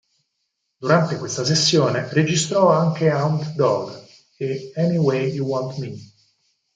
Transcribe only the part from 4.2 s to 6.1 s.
e "Any Way You Want Me".